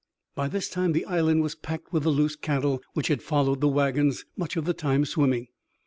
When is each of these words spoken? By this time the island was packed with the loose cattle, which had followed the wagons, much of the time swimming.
By 0.33 0.47
this 0.47 0.67
time 0.67 0.93
the 0.93 1.05
island 1.05 1.43
was 1.43 1.53
packed 1.53 1.93
with 1.93 2.01
the 2.01 2.09
loose 2.09 2.35
cattle, 2.35 2.81
which 2.93 3.09
had 3.09 3.21
followed 3.21 3.61
the 3.61 3.67
wagons, 3.67 4.25
much 4.35 4.55
of 4.57 4.65
the 4.65 4.73
time 4.73 5.05
swimming. 5.05 5.49